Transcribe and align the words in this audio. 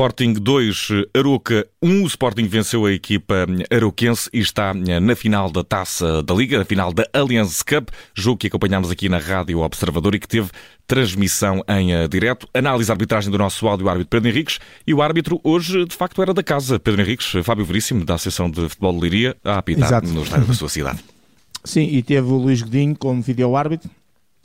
Sporting 0.00 0.32
2, 0.32 0.88
Aroca 1.14 1.66
1. 1.82 2.02
O 2.02 2.06
Sporting 2.06 2.46
venceu 2.46 2.86
a 2.86 2.90
equipa 2.90 3.46
aroquense 3.70 4.30
e 4.32 4.38
está 4.38 4.72
na 4.72 5.14
final 5.14 5.50
da 5.50 5.62
Taça 5.62 6.22
da 6.22 6.32
Liga, 6.32 6.56
na 6.56 6.64
final 6.64 6.90
da 6.90 7.06
Allianz 7.12 7.62
Cup, 7.62 7.90
jogo 8.14 8.38
que 8.38 8.46
acompanhámos 8.46 8.90
aqui 8.90 9.10
na 9.10 9.18
Rádio 9.18 9.58
Observador 9.58 10.14
e 10.14 10.18
que 10.18 10.26
teve 10.26 10.48
transmissão 10.86 11.62
em 11.68 11.92
eh, 11.92 12.08
direto. 12.08 12.48
Análise 12.54 12.90
arbitragem 12.90 13.30
do 13.30 13.36
nosso 13.36 13.68
áudio 13.68 13.90
árbitro 13.90 14.08
Pedro 14.08 14.30
Henriques 14.30 14.58
e 14.86 14.94
o 14.94 15.02
árbitro 15.02 15.38
hoje 15.44 15.84
de 15.84 15.94
facto 15.94 16.22
era 16.22 16.32
da 16.32 16.42
casa. 16.42 16.80
Pedro 16.80 17.02
Henriques, 17.02 17.32
Fábio 17.44 17.66
Veríssimo, 17.66 18.02
da 18.02 18.14
Associação 18.14 18.50
de 18.50 18.70
Futebol 18.70 18.94
de 18.94 19.00
Liria, 19.00 19.36
a 19.44 19.58
apitar 19.58 19.86
Exato. 19.86 20.08
no 20.08 20.22
estádio 20.22 20.46
da 20.46 20.54
sua 20.54 20.70
cidade. 20.70 21.04
Sim, 21.62 21.82
e 21.82 22.02
teve 22.02 22.26
o 22.26 22.38
Luís 22.38 22.62
Godinho 22.62 22.96
como 22.96 23.20
vídeo-árbitro, 23.20 23.90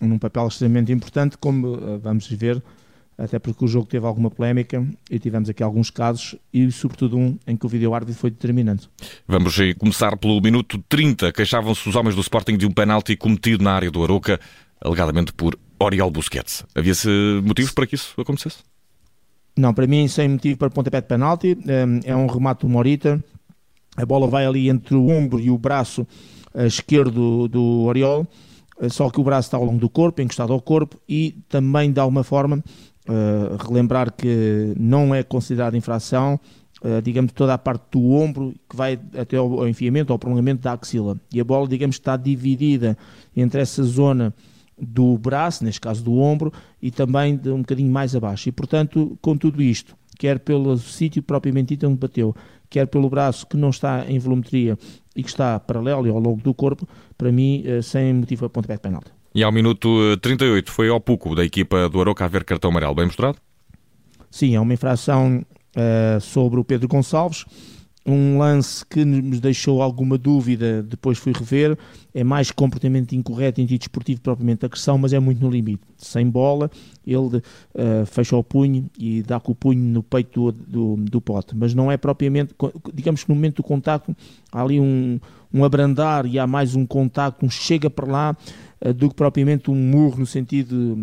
num 0.01 0.19
papel 0.19 0.49
extremamente 0.49 0.91
importante, 0.91 1.37
como 1.37 1.75
eh, 1.75 1.97
vamos 2.03 2.27
ver 2.27 2.61
até 3.17 3.39
porque 3.39 3.63
o 3.63 3.67
jogo 3.67 3.87
teve 3.87 4.05
alguma 4.05 4.29
polémica 4.29 4.85
e 5.09 5.17
tivemos 5.17 5.49
aqui 5.49 5.63
alguns 5.63 5.89
casos 5.89 6.35
e 6.53 6.69
sobretudo 6.71 7.17
um 7.17 7.37
em 7.47 7.55
que 7.55 7.65
o 7.65 7.69
vídeo-árbitro 7.69 8.19
foi 8.19 8.29
determinante. 8.29 8.89
Vamos 9.27 9.55
começar 9.77 10.17
pelo 10.17 10.41
minuto 10.41 10.83
30. 10.89 11.31
Queixavam-se 11.31 11.87
os 11.87 11.95
homens 11.95 12.15
do 12.15 12.21
Sporting 12.21 12.57
de 12.57 12.65
um 12.65 12.71
penalti 12.71 13.15
cometido 13.15 13.63
na 13.63 13.73
área 13.73 13.89
do 13.89 14.03
Aroca, 14.03 14.39
alegadamente 14.81 15.31
por 15.31 15.57
Oriol 15.79 16.11
Busquets. 16.11 16.65
Havia-se 16.75 17.09
motivos 17.43 17.71
para 17.71 17.87
que 17.87 17.95
isso 17.95 18.19
acontecesse? 18.19 18.57
Não, 19.57 19.73
para 19.73 19.87
mim 19.87 20.07
sem 20.07 20.27
motivo 20.27 20.57
para 20.57 20.69
pontapé 20.69 20.99
de 20.99 21.07
penalti. 21.07 21.57
Hum, 21.57 22.01
é 22.03 22.15
um 22.15 22.27
remate 22.27 22.61
do 22.61 22.69
Morita. 22.69 23.23
A 23.95 24.05
bola 24.05 24.27
vai 24.27 24.45
ali 24.45 24.69
entre 24.69 24.95
o 24.95 25.07
ombro 25.07 25.39
e 25.39 25.49
o 25.49 25.57
braço 25.57 26.05
eh, 26.53 26.67
esquerdo 26.67 27.47
do 27.47 27.83
Oriol 27.83 28.27
eh, 28.79 28.89
só 28.89 29.09
que 29.09 29.19
o 29.19 29.23
braço 29.23 29.47
está 29.47 29.57
ao 29.57 29.63
longo 29.63 29.79
do 29.79 29.89
corpo, 29.89 30.21
encostado 30.21 30.53
ao 30.53 30.61
corpo, 30.61 30.99
e 31.07 31.37
também 31.49 31.91
de 31.91 31.99
alguma 31.99 32.23
forma 32.23 32.63
Uh, 33.07 33.55
relembrar 33.63 34.11
que 34.11 34.73
não 34.79 35.13
é 35.13 35.21
considerada 35.21 35.77
infração, 35.77 36.39
uh, 36.81 37.01
digamos, 37.03 37.31
toda 37.33 37.53
a 37.53 37.57
parte 37.57 37.83
do 37.91 38.11
ombro 38.11 38.53
que 38.67 38.75
vai 38.75 38.99
até 39.15 39.37
ao 39.37 39.67
enfiamento, 39.67 40.11
ao 40.11 40.17
prolongamento 40.17 40.63
da 40.63 40.73
axila. 40.73 41.15
E 41.31 41.39
a 41.39 41.43
bola, 41.43 41.67
digamos, 41.67 41.97
está 41.97 42.17
dividida 42.17 42.97
entre 43.35 43.61
essa 43.61 43.83
zona 43.83 44.33
do 44.77 45.17
braço, 45.17 45.63
neste 45.63 45.79
caso 45.79 46.03
do 46.03 46.17
ombro, 46.17 46.51
e 46.81 46.91
também 46.91 47.35
de 47.35 47.49
um 47.49 47.59
bocadinho 47.59 47.91
mais 47.91 48.15
abaixo. 48.15 48.49
E, 48.49 48.51
portanto, 48.51 49.17
com 49.21 49.37
tudo 49.37 49.61
isto, 49.61 49.95
quer 50.17 50.39
pelo 50.39 50.77
sítio 50.77 51.23
propriamente 51.23 51.69
dito 51.75 51.87
onde 51.87 51.97
bateu, 51.97 52.35
quer 52.69 52.87
pelo 52.87 53.09
braço 53.09 53.45
que 53.47 53.57
não 53.57 53.69
está 53.69 54.05
em 54.09 54.19
volumetria 54.19 54.77
e 55.15 55.23
que 55.23 55.29
está 55.29 55.59
paralelo 55.59 56.09
ao 56.09 56.19
longo 56.19 56.41
do 56.41 56.53
corpo, 56.53 56.87
para 57.17 57.31
mim, 57.31 57.63
uh, 57.67 57.81
sem 57.81 58.13
motivo 58.13 58.45
a 58.45 58.49
pontapé 58.49 58.75
de 58.75 58.81
penalti. 58.81 59.11
E 59.35 59.43
ao 59.43 59.51
minuto 59.51 60.15
38 60.21 60.69
eh, 60.69 60.71
foi 60.71 60.87
ao 60.87 61.01
Puco 61.01 61.35
da 61.35 61.43
equipa 61.43 61.89
do 61.89 61.99
Aroca 61.99 62.23
a 62.23 62.27
ver 62.29 62.45
cartão 62.45 62.71
amarelo. 62.71 62.95
Bem 62.95 63.07
mostrado? 63.07 63.37
Sim, 64.31 64.55
é 64.55 64.61
uma 64.61 64.73
infração 64.73 65.45
uh, 65.75 66.21
sobre 66.21 66.57
o 66.57 66.63
Pedro 66.63 66.87
Gonçalves. 66.87 67.43
Um 68.05 68.37
lance 68.37 68.85
que 68.85 69.03
nos 69.03 69.41
deixou 69.41 69.81
alguma 69.81 70.17
dúvida, 70.17 70.81
depois 70.81 71.17
fui 71.17 71.33
rever. 71.33 71.77
É 72.13 72.23
mais 72.23 72.49
comportamento 72.49 73.13
incorreto 73.13 73.59
em 73.59 73.65
desportivo 73.65 74.21
propriamente 74.21 74.65
agressão, 74.65 74.97
mas 74.97 75.11
é 75.11 75.19
muito 75.19 75.41
no 75.43 75.51
limite. 75.51 75.83
Sem 75.97 76.29
bola, 76.29 76.71
ele 77.05 77.37
uh, 77.37 78.05
fecha 78.05 78.37
o 78.37 78.43
punho 78.43 78.89
e 78.97 79.21
dá 79.21 79.37
com 79.37 79.51
o 79.51 79.55
punho 79.55 79.81
no 79.81 80.01
peito 80.01 80.53
do, 80.53 80.95
do, 80.95 81.03
do, 81.03 81.19
pote. 81.19 81.53
Mas 81.53 81.73
não 81.73 81.91
é 81.91 81.97
propriamente, 81.97 82.55
digamos 82.93 83.25
que 83.25 83.29
no 83.29 83.35
momento 83.35 83.57
do 83.57 83.63
contacto 83.63 84.15
há 84.49 84.61
ali 84.61 84.79
um, 84.79 85.19
um 85.53 85.65
abrandar 85.65 86.25
e 86.25 86.39
há 86.39 86.47
mais 86.47 86.73
um 86.73 86.85
contacto, 86.85 87.45
um 87.45 87.49
chega 87.49 87.89
para 87.89 88.09
lá 88.09 88.37
do 88.93 89.09
que 89.09 89.15
propriamente 89.15 89.71
um 89.71 89.75
murro 89.75 90.19
no 90.19 90.25
sentido 90.25 90.95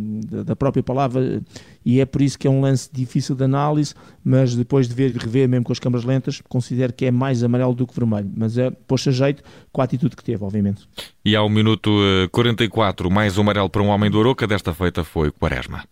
da 0.45 0.55
própria 0.55 0.83
palavra, 0.83 1.43
e 1.85 2.01
é 2.01 2.05
por 2.05 2.23
isso 2.23 2.39
que 2.39 2.47
é 2.47 2.51
um 2.51 2.61
lance 2.61 2.89
difícil 2.93 3.35
de 3.35 3.45
análise, 3.45 3.95
mas 4.25 4.55
depois 4.55 4.89
de 4.89 4.95
ver 4.95 5.15
rever 5.17 5.49
mesmo 5.49 5.65
com 5.65 5.73
as 5.73 5.79
câmaras 5.79 6.05
lentas, 6.05 6.41
considero 6.49 6.93
que 6.93 7.07
é 7.07 7.11
mais 7.11 7.43
amarelo 7.43 7.75
do 7.75 7.87
que 7.87 7.95
vermelho, 7.95 8.31
mas 8.37 8.57
é 8.57 8.71
pôs 8.71 9.07
a 9.07 9.11
jeito 9.11 9.43
com 9.73 9.81
a 9.81 9.85
atitude 9.85 10.17
que 10.17 10.25
teve, 10.25 10.45
obviamente. 10.45 10.87
E 11.25 11.35
ao 11.35 11.49
minuto 11.49 11.91
44, 12.31 13.09
eh, 13.09 13.13
mais 13.13 13.39
um 13.39 13.43
amarelo 13.43 13.69
para 13.69 13.83
um 13.83 13.89
homem 13.89 14.11
do 14.11 14.21
Aroca, 14.21 14.47
desta 14.47 14.73
feita 14.73 15.03
foi 15.05 15.31
Quaresma. 15.31 15.85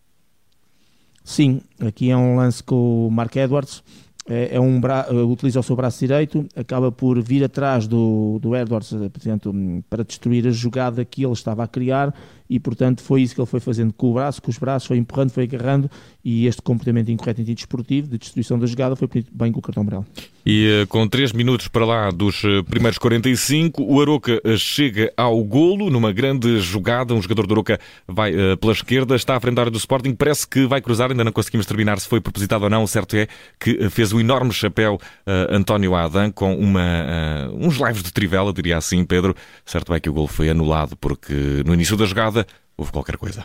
Sim, 1.24 1.60
aqui 1.80 2.10
é 2.10 2.16
um 2.16 2.36
lance 2.36 2.62
com 2.62 3.06
o 3.06 3.10
Mark 3.10 3.34
Edwards, 3.36 3.82
é, 4.30 4.56
é 4.56 4.60
um 4.60 4.80
bra... 4.80 5.06
utiliza 5.12 5.58
o 5.58 5.62
seu 5.62 5.74
braço 5.74 5.98
direito, 5.98 6.46
acaba 6.54 6.92
por 6.92 7.20
vir 7.20 7.42
atrás 7.44 7.88
do, 7.88 8.38
do 8.40 8.54
Edwards 8.54 8.90
portanto, 9.12 9.52
para 9.90 10.04
destruir 10.04 10.46
a 10.46 10.50
jogada 10.50 11.04
que 11.04 11.24
ele 11.24 11.32
estava 11.32 11.64
a 11.64 11.68
criar 11.68 12.14
e, 12.50 12.58
portanto, 12.58 13.00
foi 13.00 13.22
isso 13.22 13.32
que 13.32 13.40
ele 13.40 13.46
foi 13.46 13.60
fazendo 13.60 13.92
com 13.92 14.10
o 14.10 14.14
braço, 14.14 14.42
com 14.42 14.50
os 14.50 14.58
braços, 14.58 14.88
foi 14.88 14.96
empurrando, 14.96 15.30
foi 15.30 15.44
agarrando 15.44 15.88
e 16.24 16.46
este 16.46 16.60
comportamento 16.60 17.08
incorreto 17.08 17.40
em 17.40 17.44
sentido 17.44 17.58
desportivo, 17.58 18.08
de 18.08 18.18
destruição 18.18 18.58
da 18.58 18.66
jogada, 18.66 18.96
foi 18.96 19.08
bem 19.32 19.52
com 19.52 19.60
o 19.60 19.62
cartão 19.62 19.82
amarelo. 19.82 20.04
E 20.44 20.82
eh, 20.82 20.86
com 20.86 21.06
3 21.06 21.32
minutos 21.32 21.68
para 21.68 21.84
lá 21.84 22.10
dos 22.10 22.42
eh, 22.44 22.62
primeiros 22.62 22.98
45, 22.98 23.82
o 23.82 24.00
Aroca 24.00 24.40
eh, 24.42 24.56
chega 24.56 25.12
ao 25.16 25.42
golo 25.44 25.90
numa 25.90 26.12
grande 26.12 26.58
jogada. 26.60 27.14
Um 27.14 27.22
jogador 27.22 27.46
do 27.46 27.54
Aroca 27.54 27.78
vai 28.08 28.34
uh, 28.34 28.56
pela 28.56 28.72
esquerda, 28.72 29.14
está 29.14 29.36
à 29.36 29.40
frente 29.40 29.56
da 29.56 29.62
área 29.62 29.70
do 29.70 29.78
Sporting, 29.78 30.14
parece 30.14 30.48
que 30.48 30.66
vai 30.66 30.80
cruzar, 30.80 31.10
ainda 31.10 31.22
não 31.22 31.32
conseguimos 31.32 31.66
terminar 31.66 32.00
se 32.00 32.08
foi 32.08 32.20
propositado 32.20 32.64
ou 32.64 32.70
não. 32.70 32.82
O 32.82 32.88
certo 32.88 33.16
é 33.16 33.28
que 33.58 33.88
fez 33.90 34.12
um 34.12 34.20
enorme 34.20 34.52
chapéu 34.52 34.94
uh, 34.94 35.54
António 35.54 35.94
Adam 35.94 36.32
com 36.32 36.54
uma, 36.58 36.80
uh, 36.80 37.66
uns 37.66 37.76
lives 37.76 38.02
de 38.02 38.12
trivela, 38.12 38.52
diria 38.52 38.78
assim, 38.78 39.04
Pedro. 39.04 39.34
Certo 39.64 39.94
é 39.94 40.00
que 40.00 40.08
o 40.08 40.12
golo 40.12 40.26
foi 40.26 40.48
anulado 40.48 40.96
porque 40.96 41.62
no 41.64 41.74
início 41.74 41.96
da 41.96 42.06
jogada 42.06 42.39
houve 42.80 42.92
qualquer 42.92 43.16
coisa. 43.16 43.44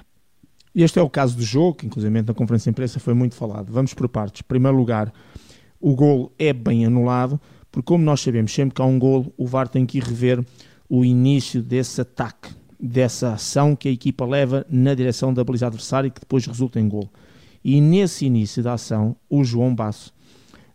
Este 0.74 1.00
é 1.00 1.02
o 1.02 1.10
caso 1.10 1.38
do 1.38 1.44
jogo, 1.44 1.78
que 1.78 1.86
inclusive 1.86 2.22
na 2.22 2.34
conferência 2.34 2.70
de 2.70 2.74
imprensa 2.74 3.00
foi 3.00 3.14
muito 3.14 3.36
falado. 3.36 3.72
Vamos 3.72 3.94
por 3.94 4.10
partes. 4.10 4.42
Em 4.42 4.48
primeiro 4.48 4.78
lugar, 4.78 5.14
o 5.80 5.96
gol 5.96 6.34
é 6.38 6.52
bem 6.52 6.86
anulado, 6.86 7.40
porque 7.72 7.86
como 7.86 8.04
nós 8.04 8.22
sabemos, 8.22 8.54
sempre 8.54 8.76
que 8.76 8.82
há 8.82 8.86
um 8.86 9.00
gol, 9.00 9.34
o 9.38 9.46
VAR 9.46 9.68
tem 9.68 9.86
que 9.86 10.00
rever 10.00 10.44
o 10.90 11.06
início 11.06 11.62
desse 11.62 12.02
ataque, 12.02 12.50
dessa 12.80 13.34
ação 13.34 13.76
que 13.76 13.88
a 13.88 13.92
equipa 13.92 14.26
leva 14.26 14.66
na 14.70 14.94
direção 14.94 15.34
da 15.34 15.44
baliza 15.44 15.68
adversária 15.68 16.08
e 16.08 16.12
que 16.12 16.20
depois 16.20 16.46
resulta 16.46 16.80
em 16.80 16.88
gol. 16.88 17.10
E 17.64 17.80
nesse 17.82 18.26
início 18.26 18.62
da 18.62 18.74
ação, 18.74 19.16
o 19.30 19.44
João 19.44 19.74
Basso, 19.74 20.14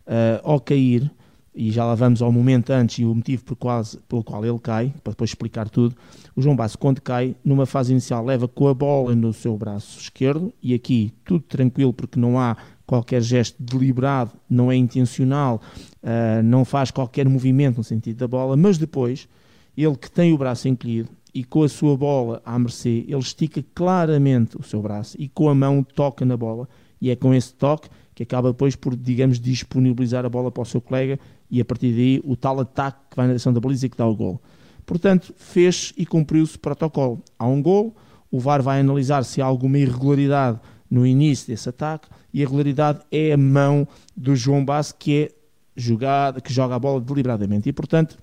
uh, 0.06 0.40
ao 0.42 0.60
cair, 0.60 1.10
e 1.54 1.70
já 1.70 1.84
lá 1.84 1.94
vamos 1.94 2.22
ao 2.22 2.30
momento 2.30 2.70
antes 2.70 2.98
e 2.98 3.04
o 3.04 3.14
motivo 3.14 3.44
por 3.44 3.56
quase, 3.56 3.98
pelo 4.08 4.22
qual 4.22 4.44
ele 4.44 4.58
cai, 4.58 4.94
para 5.02 5.12
depois 5.12 5.30
explicar 5.30 5.68
tudo. 5.68 5.96
O 6.36 6.40
João 6.40 6.54
Basso, 6.54 6.78
quando 6.78 7.00
cai, 7.00 7.34
numa 7.44 7.66
fase 7.66 7.92
inicial, 7.92 8.24
leva 8.24 8.46
com 8.46 8.68
a 8.68 8.74
bola 8.74 9.14
no 9.14 9.32
seu 9.32 9.56
braço 9.56 9.98
esquerdo 9.98 10.52
e 10.62 10.74
aqui 10.74 11.12
tudo 11.24 11.42
tranquilo 11.42 11.92
porque 11.92 12.18
não 12.18 12.38
há 12.38 12.56
qualquer 12.86 13.20
gesto 13.22 13.60
deliberado, 13.62 14.32
não 14.48 14.70
é 14.70 14.76
intencional, 14.76 15.60
uh, 16.02 16.42
não 16.42 16.64
faz 16.64 16.90
qualquer 16.90 17.28
movimento 17.28 17.78
no 17.78 17.84
sentido 17.84 18.16
da 18.16 18.28
bola, 18.28 18.56
mas 18.56 18.78
depois, 18.78 19.28
ele 19.76 19.96
que 19.96 20.10
tem 20.10 20.32
o 20.32 20.38
braço 20.38 20.68
encolhido 20.68 21.08
e 21.32 21.44
com 21.44 21.62
a 21.62 21.68
sua 21.68 21.96
bola 21.96 22.42
à 22.44 22.58
mercê, 22.58 23.04
ele 23.06 23.18
estica 23.18 23.64
claramente 23.74 24.56
o 24.56 24.62
seu 24.62 24.82
braço 24.82 25.16
e 25.20 25.28
com 25.28 25.48
a 25.48 25.54
mão 25.54 25.82
toca 25.82 26.24
na 26.24 26.36
bola 26.36 26.68
e 27.00 27.10
é 27.10 27.16
com 27.16 27.32
esse 27.32 27.54
toque 27.54 27.88
que 28.14 28.24
acaba 28.24 28.50
depois 28.50 28.76
por, 28.76 28.94
digamos, 28.94 29.40
disponibilizar 29.40 30.24
a 30.24 30.28
bola 30.28 30.50
para 30.50 30.62
o 30.62 30.66
seu 30.66 30.80
colega 30.80 31.18
e 31.50 31.60
a 31.60 31.64
partir 31.64 31.92
daí 31.92 32.22
o 32.24 32.36
tal 32.36 32.60
ataque 32.60 32.98
que 33.10 33.16
vai 33.16 33.26
na 33.26 33.32
direção 33.32 33.52
da 33.52 33.60
baliza 33.60 33.86
e 33.86 33.88
que 33.88 33.96
dá 33.96 34.06
o 34.06 34.14
gol. 34.14 34.40
Portanto, 34.86 35.34
fez 35.36 35.92
e 35.96 36.04
cumpriu-se 36.06 36.56
o 36.56 36.58
protocolo. 36.58 37.22
Há 37.38 37.46
um 37.46 37.62
gol, 37.62 37.94
o 38.30 38.38
VAR 38.38 38.62
vai 38.62 38.80
analisar 38.80 39.24
se 39.24 39.40
há 39.40 39.44
alguma 39.44 39.78
irregularidade 39.78 40.58
no 40.90 41.06
início 41.06 41.46
desse 41.46 41.68
ataque 41.68 42.08
e 42.32 42.40
a 42.40 42.42
irregularidade 42.42 43.00
é 43.10 43.32
a 43.32 43.36
mão 43.36 43.86
do 44.16 44.34
João 44.34 44.64
Basso 44.64 44.94
que 44.96 45.16
é 45.16 45.30
jogada, 45.76 46.40
que 46.40 46.52
joga 46.52 46.74
a 46.74 46.78
bola 46.78 47.00
deliberadamente. 47.00 47.68
E, 47.68 47.72
portanto, 47.72 48.18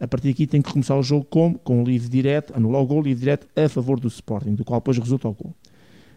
a 0.00 0.06
partir 0.08 0.28
daqui 0.28 0.46
tem 0.46 0.62
que 0.62 0.72
começar 0.72 0.96
o 0.96 1.02
jogo 1.02 1.24
como? 1.24 1.58
Com 1.58 1.82
o 1.82 1.84
livre 1.84 2.08
direto, 2.08 2.54
anular 2.56 2.82
o 2.82 2.86
gol, 2.86 3.02
livre 3.02 3.20
direto 3.20 3.46
a 3.58 3.68
favor 3.68 3.98
do 4.00 4.08
Sporting, 4.08 4.54
do 4.54 4.64
qual 4.64 4.80
depois 4.80 4.98
resulta 4.98 5.28
o 5.28 5.34
gol. 5.34 5.54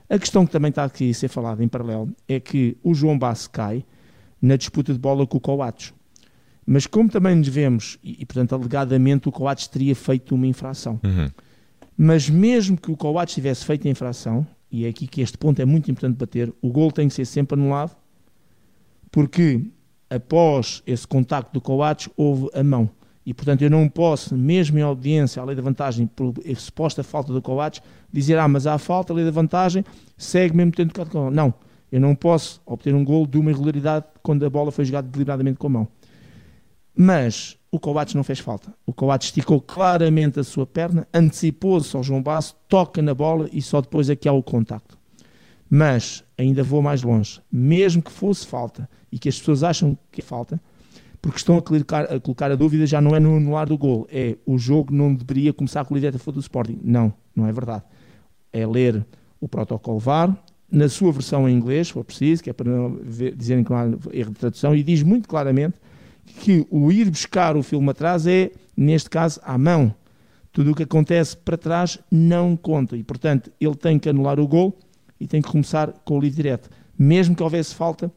A 0.10 0.20
questão 0.20 0.46
que 0.46 0.52
também 0.52 0.70
está 0.70 0.84
aqui 0.84 1.10
a 1.10 1.14
ser 1.14 1.28
falada 1.28 1.64
em 1.64 1.68
paralelo 1.68 2.10
é 2.28 2.40
que 2.40 2.78
o 2.84 2.94
João 2.94 3.18
Basso 3.18 3.50
cai 3.50 3.84
na 4.42 4.56
disputa 4.56 4.94
de 4.94 5.00
bola 5.00 5.26
com 5.26 5.38
o 5.38 5.42
Coates. 5.42 5.94
Mas 6.66 6.88
como 6.88 7.10
também 7.10 7.36
nos 7.36 7.48
vemos, 7.48 7.98
e, 8.04 8.18
e 8.22 8.26
portanto 8.26 8.54
alegadamente 8.54 9.28
o 9.28 9.32
Coates 9.32 9.68
teria 9.68 9.96
feito 9.96 10.34
uma 10.36 10.48
infração. 10.48 11.00
Uhum. 11.04 11.30
Mas 11.98 12.30
mesmo 12.30 12.78
que 12.78 12.92
o 12.92 12.98
Coates 12.98 13.36
tivesse 13.36 13.66
feito 13.66 13.88
a 13.88 13.92
infração, 13.92 14.46
e 14.72 14.86
é 14.86 14.90
aqui 14.90 15.06
que 15.06 15.22
este 15.22 15.38
ponto 15.38 15.62
é 15.62 15.66
muito 15.66 15.92
importante 15.92 16.18
bater, 16.18 16.52
o 16.62 16.70
gol 16.70 16.92
tem 16.92 17.08
que 17.08 17.14
ser 17.14 17.26
sempre 17.26 17.60
anulado, 17.60 17.96
porque 19.12 19.62
após 20.10 20.82
esse 20.88 21.08
contacto 21.08 21.54
do 21.54 21.62
Coates 21.62 22.10
houve 22.18 22.50
a 22.54 22.64
mão. 22.64 22.90
E, 23.26 23.34
portanto, 23.34 23.62
eu 23.62 23.70
não 23.70 23.88
posso, 23.88 24.36
mesmo 24.36 24.78
em 24.78 24.82
audiência 24.82 25.42
à 25.42 25.46
lei 25.46 25.56
da 25.56 25.62
vantagem, 25.62 26.08
por 26.08 26.34
suposta 26.58 27.04
falta 27.04 27.32
do 27.32 27.42
Coates, 27.42 27.82
dizer, 28.12 28.38
ah, 28.38 28.48
mas 28.48 28.68
há 28.68 28.78
falta, 28.78 29.14
a 29.14 29.16
lei 29.16 29.24
da 29.24 29.32
vantagem, 29.32 29.86
segue 30.18 30.56
mesmo 30.56 30.72
tendo 30.74 30.92
tocado 30.92 31.32
Não, 31.32 31.54
eu 31.92 32.02
não 32.02 32.16
posso 32.16 32.62
obter 32.66 32.94
um 32.94 33.04
gol 33.04 33.26
de 33.26 33.38
uma 33.38 33.52
irregularidade 33.52 34.06
quando 34.22 34.46
a 34.46 34.50
bola 34.50 34.72
foi 34.72 34.84
jogada 34.84 35.08
deliberadamente 35.08 35.58
com 35.58 35.68
a 35.68 35.70
mão. 35.70 35.88
Mas 36.96 37.58
o 37.72 37.80
Coates 37.80 38.14
não 38.14 38.24
fez 38.24 38.40
falta. 38.40 38.74
O 38.86 38.94
Coates 38.94 39.30
esticou 39.30 39.60
claramente 39.60 40.40
a 40.40 40.44
sua 40.44 40.66
perna, 40.66 41.08
antecipou-se 41.14 41.96
ao 41.96 42.04
João 42.04 42.22
Basso, 42.22 42.56
toca 42.68 43.02
na 43.02 43.14
bola 43.14 43.50
e 43.52 43.62
só 43.62 43.82
depois 43.82 44.10
é 44.10 44.16
que 44.16 44.30
há 44.30 44.34
o 44.34 44.44
contacto. 44.44 44.98
Mas 45.70 46.24
ainda 46.38 46.62
vou 46.62 46.84
mais 46.84 47.02
longe. 47.02 47.42
Mesmo 47.52 48.02
que 48.02 48.12
fosse 48.12 48.46
falta 48.46 48.88
e 49.12 49.18
que 49.18 49.28
as 49.28 49.40
pessoas 49.40 49.64
acham 49.64 49.98
que 50.12 50.22
é 50.22 50.24
falta, 50.24 50.62
porque 51.20 51.38
estão 51.38 51.58
a 51.58 51.62
colocar, 51.62 52.04
a 52.04 52.20
colocar 52.20 52.52
a 52.52 52.56
dúvida 52.56 52.86
já 52.86 53.02
não 53.02 53.16
é 53.16 53.20
no 53.20 53.38
anular 53.38 53.68
do 53.68 53.78
gol, 53.78 54.08
é 54.12 54.38
o 54.46 54.58
jogo 54.58 54.94
não 54.94 55.16
deveria 55.16 55.54
começar 55.54 55.84
com 55.86 55.96
a 55.96 55.98
direta 55.98 56.32
do 56.32 56.40
Sporting. 56.40 56.80
Não, 56.84 57.14
não 57.36 57.48
é 57.48 57.52
verdade. 57.52 57.84
É 58.52 58.68
ler 58.68 59.04
o 59.42 59.48
protocolo 59.48 59.98
VAR, 59.98 60.38
na 60.70 60.90
sua 60.90 61.12
versão 61.12 61.48
em 61.50 61.56
inglês, 61.56 61.88
se 61.88 61.94
for 61.94 62.04
preciso, 62.04 62.44
que 62.44 62.50
é 62.50 62.54
para 62.54 62.70
não 62.70 63.00
ver, 63.02 63.36
dizerem 63.36 63.64
que 63.64 63.72
não 63.72 63.78
há 63.78 63.86
erro 64.12 64.32
de 64.32 64.40
tradução, 64.40 64.76
e 64.76 64.84
diz 64.84 65.02
muito 65.02 65.28
claramente 65.28 65.76
que 66.26 66.66
o 66.70 66.92
ir 66.92 67.10
buscar 67.10 67.56
o 67.56 67.64
filme 67.64 67.90
atrás 67.90 68.26
é, 68.28 68.52
neste 68.76 69.10
caso, 69.10 69.40
à 69.44 69.58
mão. 69.58 69.94
Tudo 70.52 70.72
o 70.72 70.76
que 70.76 70.84
acontece 70.84 71.36
para 71.36 71.58
trás 71.58 72.00
não 72.12 72.56
conta. 72.56 72.96
E, 72.96 73.04
portanto, 73.04 73.52
ele 73.60 73.76
tem 73.76 73.98
que 73.98 74.10
anular 74.10 74.40
o 74.40 74.48
gol 74.48 74.78
e 75.20 75.28
tem 75.28 75.42
que 75.42 75.50
começar 75.50 75.92
com 76.06 76.18
o 76.18 76.22
livre 76.22 76.38
direto. 76.38 76.70
Mesmo 76.98 77.36
que 77.36 77.42
houvesse 77.42 77.74
falta 77.74 78.12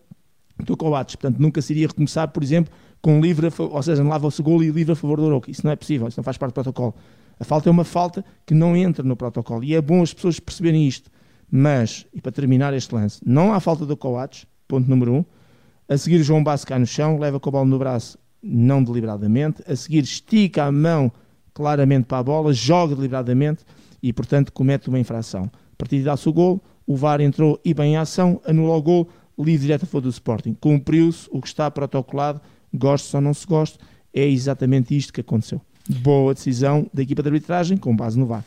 do 0.58 0.76
Coates. 0.76 1.16
Portanto, 1.16 1.40
nunca 1.40 1.62
se 1.62 1.72
iria 1.72 1.86
recomeçar, 1.86 2.28
por 2.28 2.42
exemplo, 2.42 2.72
com 3.00 3.20
livre, 3.20 3.48
ou 3.58 3.82
seja, 3.82 4.02
anulava-se 4.02 4.40
o 4.40 4.44
gol 4.44 4.62
e 4.62 4.70
livre 4.70 4.92
a 4.92 4.96
favor 4.96 5.18
do 5.18 5.24
Oroco. 5.24 5.50
Isso 5.50 5.64
não 5.64 5.72
é 5.72 5.76
possível, 5.76 6.08
isso 6.08 6.18
não 6.18 6.24
faz 6.24 6.36
parte 6.36 6.52
do 6.52 6.54
protocolo. 6.54 6.94
A 7.38 7.44
falta 7.44 7.68
é 7.68 7.72
uma 7.72 7.84
falta 7.84 8.24
que 8.44 8.54
não 8.54 8.76
entra 8.76 9.02
no 9.02 9.16
protocolo. 9.16 9.62
E 9.62 9.74
é 9.74 9.80
bom 9.80 10.02
as 10.02 10.12
pessoas 10.12 10.40
perceberem 10.40 10.86
isto. 10.86 11.10
Mas, 11.50 12.06
e 12.12 12.20
para 12.20 12.32
terminar 12.32 12.74
este 12.74 12.94
lance, 12.94 13.20
não 13.24 13.52
há 13.52 13.60
falta 13.60 13.86
do 13.86 13.96
Coates, 13.96 14.46
ponto 14.66 14.88
número 14.88 15.14
um. 15.14 15.24
A 15.88 15.96
seguir, 15.96 16.20
João 16.22 16.42
Basso 16.42 16.66
cai 16.66 16.80
no 16.80 16.86
chão, 16.86 17.16
leva 17.16 17.38
com 17.38 17.48
a 17.48 17.52
bola 17.52 17.64
no 17.64 17.78
braço, 17.78 18.18
não 18.42 18.82
deliberadamente. 18.82 19.62
A 19.68 19.76
seguir, 19.76 20.02
estica 20.02 20.64
a 20.64 20.72
mão 20.72 21.12
claramente 21.54 22.06
para 22.06 22.18
a 22.18 22.22
bola, 22.24 22.52
joga 22.52 22.96
deliberadamente 22.96 23.64
e, 24.02 24.12
portanto, 24.12 24.52
comete 24.52 24.88
uma 24.88 24.98
infração. 24.98 25.44
A 25.44 25.76
partir 25.78 26.02
dá-se 26.02 26.28
o 26.28 26.32
gol, 26.32 26.60
o 26.86 26.96
VAR 26.96 27.20
entrou 27.20 27.60
e 27.64 27.72
bem 27.72 27.92
em 27.92 27.96
ação, 27.96 28.40
anula 28.44 28.76
o 28.76 28.82
gol, 28.82 29.08
livre 29.38 29.66
direto 29.66 29.86
favor 29.86 30.00
do 30.00 30.08
Sporting. 30.08 30.54
Cumpriu-se 30.54 31.28
o 31.30 31.40
que 31.40 31.46
está 31.46 31.70
protocolado, 31.70 32.40
goste 32.74 33.14
ou 33.14 33.22
não 33.22 33.32
se 33.32 33.46
goste, 33.46 33.78
é 34.12 34.26
exatamente 34.26 34.96
isto 34.96 35.12
que 35.12 35.20
aconteceu. 35.20 35.60
Boa 35.88 36.34
decisão 36.34 36.90
da 36.92 37.02
equipa 37.02 37.22
de 37.22 37.28
arbitragem 37.28 37.76
com 37.76 37.94
base 37.94 38.18
no 38.18 38.26
VAR. 38.26 38.44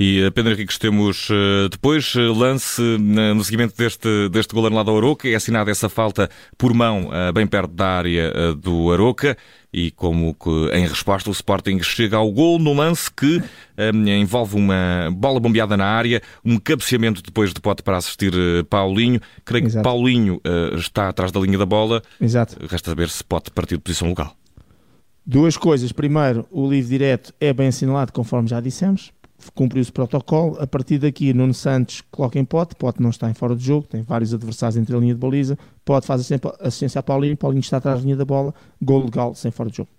E 0.00 0.22
eh, 0.22 0.30
Pedro 0.30 0.52
Henriques, 0.52 0.78
temos 0.78 1.28
eh, 1.28 1.68
depois 1.68 2.14
eh, 2.14 2.20
lance 2.20 2.80
no 2.80 3.42
seguimento 3.42 3.74
deste, 3.76 4.28
deste 4.28 4.54
gol 4.54 4.66
anulado 4.66 4.92
ao 4.92 4.96
Aroca. 4.96 5.28
É 5.28 5.34
assinada 5.34 5.72
essa 5.72 5.88
falta 5.88 6.30
por 6.56 6.72
mão 6.72 7.10
bem 7.34 7.46
perto 7.46 7.74
da 7.74 7.86
área 7.86 8.54
do 8.54 8.92
Aroca. 8.92 9.36
E 9.72 9.90
como 9.90 10.34
que, 10.34 10.50
em 10.72 10.86
resposta 10.86 11.28
o 11.28 11.32
Sporting 11.32 11.82
chega 11.82 12.16
ao 12.16 12.30
gol 12.32 12.58
no 12.58 12.72
lance 12.72 13.10
que 13.12 13.42
um, 13.92 14.08
envolve 14.08 14.56
uma 14.56 15.10
bola 15.12 15.38
bombeada 15.40 15.76
na 15.76 15.84
área, 15.84 16.22
um 16.44 16.58
cabeceamento 16.58 17.20
depois 17.20 17.52
de 17.52 17.60
pote 17.60 17.82
para 17.82 17.96
assistir 17.96 18.32
Paulinho. 18.70 19.20
Creio 19.44 19.66
Exato. 19.66 19.82
que 19.82 19.84
Paulinho 19.84 20.36
uh, 20.36 20.76
está 20.76 21.08
atrás 21.08 21.32
da 21.32 21.40
linha 21.40 21.58
da 21.58 21.66
bola. 21.66 22.02
Exato. 22.20 22.56
Resta 22.66 22.90
saber 22.90 23.10
se 23.10 23.22
pode 23.22 23.50
partir 23.50 23.76
de 23.76 23.82
posição 23.82 24.08
local. 24.08 24.34
Duas 25.26 25.56
coisas. 25.56 25.92
Primeiro, 25.92 26.46
o 26.50 26.68
livre 26.70 26.88
direto 26.88 27.34
é 27.38 27.52
bem 27.52 27.68
assinalado, 27.68 28.12
conforme 28.12 28.48
já 28.48 28.60
dissemos 28.60 29.12
cumpriu-se 29.54 29.90
o 29.90 29.92
protocolo. 29.92 30.56
A 30.60 30.66
partir 30.66 30.98
daqui, 30.98 31.32
Nuno 31.32 31.54
Santos 31.54 32.02
coloca 32.10 32.38
em 32.38 32.44
pote. 32.44 32.74
Pote 32.74 33.02
não 33.02 33.10
está 33.10 33.30
em 33.30 33.34
fora 33.34 33.54
de 33.54 33.64
jogo, 33.64 33.86
tem 33.86 34.02
vários 34.02 34.34
adversários 34.34 34.76
entre 34.76 34.94
a 34.96 34.98
linha 34.98 35.14
de 35.14 35.20
baliza. 35.20 35.58
Pote 35.84 36.06
faz 36.06 36.30
assistência 36.60 36.98
a 36.98 37.02
Paulinho. 37.02 37.36
Paulinho 37.36 37.60
está 37.60 37.78
atrás 37.78 38.00
da 38.00 38.04
linha 38.04 38.16
da 38.16 38.24
bola. 38.24 38.54
Gol 38.80 39.04
legal, 39.04 39.34
sem 39.34 39.50
fora 39.50 39.70
de 39.70 39.78
jogo. 39.78 39.90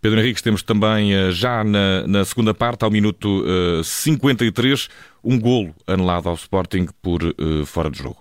Pedro 0.00 0.18
Henriques, 0.18 0.40
temos 0.40 0.62
também 0.62 1.12
eh, 1.12 1.30
já 1.30 1.62
na, 1.62 2.06
na 2.06 2.24
segunda 2.24 2.54
parte, 2.54 2.84
ao 2.84 2.90
minuto 2.90 3.42
uh, 3.42 3.80
eh, 3.80 3.84
53, 3.84 4.88
um 5.22 5.38
golo 5.38 5.74
anulado 5.86 6.26
ao 6.28 6.34
Sporting 6.34 6.86
por 7.02 7.22
uh, 7.22 7.66
fora 7.66 7.90
de 7.90 7.98
jogo. 7.98 8.16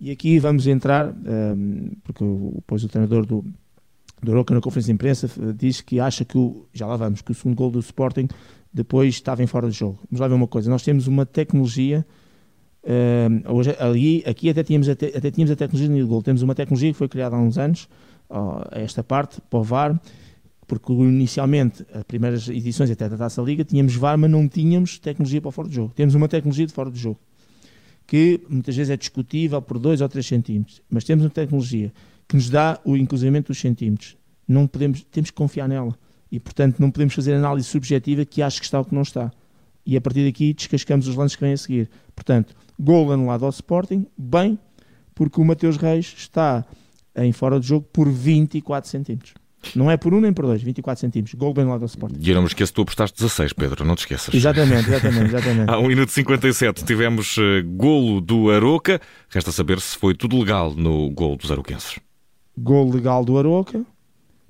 E 0.00 0.12
aqui 0.12 0.38
vamos 0.38 0.68
entrar, 0.68 1.08
um, 1.08 1.12
ehm, 1.26 1.90
porque 2.04 2.24
depois 2.54 2.84
o 2.84 2.88
treinador 2.88 3.26
do, 3.26 3.44
do 4.22 4.32
Roca 4.32 4.54
na 4.54 4.60
conferência 4.60 4.90
de 4.90 4.94
imprensa 4.94 5.28
diz 5.52 5.80
que 5.80 5.98
acha 5.98 6.24
que 6.24 6.38
o, 6.38 6.68
já 6.72 6.86
lá 6.86 6.96
vamos, 6.96 7.22
que 7.22 7.32
o 7.32 7.34
segundo 7.34 7.56
gol 7.56 7.72
do 7.72 7.80
Sporting 7.80 8.28
depois 8.72 9.14
estava 9.14 9.42
em 9.42 9.46
fora 9.46 9.68
de 9.68 9.76
jogo. 9.76 9.98
Vamos 10.10 10.20
lá 10.20 10.28
ver 10.28 10.34
uma 10.34 10.46
coisa, 10.46 10.70
nós 10.70 10.82
temos 10.82 11.06
uma 11.06 11.24
tecnologia, 11.24 12.06
uh, 12.84 13.52
hoje, 13.52 13.74
ali, 13.78 14.22
aqui 14.26 14.50
até 14.50 14.62
tínhamos, 14.62 14.88
até, 14.88 15.06
até 15.06 15.30
tínhamos 15.30 15.50
a 15.50 15.56
tecnologia 15.56 16.02
do 16.02 16.08
gol, 16.08 16.22
temos 16.22 16.42
uma 16.42 16.54
tecnologia 16.54 16.92
que 16.92 16.98
foi 16.98 17.08
criada 17.08 17.36
há 17.36 17.40
uns 17.40 17.58
anos, 17.58 17.88
uh, 18.30 18.62
esta 18.72 19.02
parte, 19.02 19.40
para 19.48 19.58
o 19.58 19.62
VAR, 19.62 20.00
porque 20.66 20.92
inicialmente, 20.92 21.84
as 21.94 22.02
primeiras 22.04 22.48
edições 22.48 22.90
até 22.90 23.08
da 23.08 23.16
Taça 23.16 23.40
Liga, 23.40 23.64
tínhamos 23.64 23.94
VAR, 23.94 24.18
mas 24.18 24.30
não 24.30 24.46
tínhamos 24.46 24.98
tecnologia 24.98 25.40
para 25.40 25.48
o 25.48 25.52
fora 25.52 25.68
de 25.68 25.74
jogo. 25.74 25.92
Temos 25.94 26.14
uma 26.14 26.28
tecnologia 26.28 26.66
de 26.66 26.72
fora 26.72 26.90
de 26.90 26.98
jogo, 26.98 27.18
que 28.06 28.42
muitas 28.48 28.76
vezes 28.76 28.90
é 28.90 28.96
discutível 28.96 29.62
por 29.62 29.78
2 29.78 30.02
ou 30.02 30.08
3 30.08 30.26
centímetros, 30.26 30.82
mas 30.90 31.04
temos 31.04 31.24
uma 31.24 31.30
tecnologia 31.30 31.92
que 32.28 32.36
nos 32.36 32.50
dá 32.50 32.78
o 32.84 32.96
inclusivamente 32.96 33.46
dos 33.48 33.58
centímetros. 33.58 34.16
Não 34.46 34.66
podemos, 34.66 35.02
temos 35.10 35.30
que 35.30 35.36
confiar 35.36 35.66
nela 35.66 35.96
e, 36.30 36.38
portanto, 36.38 36.78
não 36.78 36.90
podemos 36.90 37.14
fazer 37.14 37.34
análise 37.34 37.68
subjetiva 37.68 38.24
que 38.24 38.42
acho 38.42 38.60
que 38.60 38.66
está 38.66 38.78
ou 38.78 38.84
que 38.84 38.94
não 38.94 39.02
está. 39.02 39.30
E 39.84 39.96
a 39.96 40.00
partir 40.00 40.24
daqui 40.24 40.52
descascamos 40.52 41.08
os 41.08 41.14
lances 41.14 41.36
que 41.36 41.42
vêm 41.42 41.54
a 41.54 41.56
seguir. 41.56 41.90
Portanto, 42.14 42.54
gol 42.78 43.10
anulado 43.10 43.44
ao 43.44 43.50
Sporting, 43.50 44.06
bem, 44.16 44.58
porque 45.14 45.40
o 45.40 45.44
Mateus 45.44 45.76
Reis 45.76 46.14
está 46.16 46.64
em 47.16 47.32
fora 47.32 47.58
de 47.58 47.66
jogo 47.66 47.86
por 47.92 48.08
24 48.08 48.88
centímetros. 48.88 49.34
Não 49.74 49.90
é 49.90 49.96
por 49.96 50.14
um 50.14 50.20
nem 50.20 50.32
por 50.32 50.46
dois, 50.46 50.62
24 50.62 51.00
centímetros. 51.00 51.34
Gol 51.34 51.52
bem 51.52 51.64
lado 51.64 51.82
ao 51.82 51.86
Sporting. 51.86 52.18
E 52.20 52.28
eu 52.28 52.34
não 52.34 52.42
me 52.42 52.48
esqueço, 52.48 52.72
tu 52.72 52.82
apostaste 52.82 53.16
16, 53.18 53.52
Pedro, 53.52 53.84
não 53.84 53.96
te 53.96 54.00
esqueças. 54.00 54.32
Exatamente, 54.32 54.88
exatamente. 54.88 55.24
exatamente. 55.24 55.70
Há 55.70 55.78
1 55.78 55.86
minuto 55.88 56.12
57 56.12 56.84
tivemos 56.84 57.36
uh, 57.36 57.64
golo 57.66 58.20
do 58.20 58.50
Aroca. 58.50 59.00
Resta 59.28 59.50
saber 59.50 59.80
se 59.80 59.96
foi 59.96 60.14
tudo 60.14 60.38
legal 60.38 60.74
no 60.74 61.10
gol 61.10 61.36
dos 61.36 61.50
aroquenses. 61.50 61.98
Gol 62.56 62.90
legal 62.90 63.24
do 63.24 63.38
Aroca, 63.38 63.84